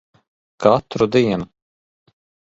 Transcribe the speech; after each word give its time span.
Katru 0.63 1.07
dienu. 1.15 1.47